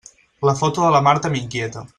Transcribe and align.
La 0.49 0.55
foto 0.61 0.87
de 0.87 0.89
la 0.95 1.03
Marta 1.09 1.33
m'inquieta. 1.35 1.89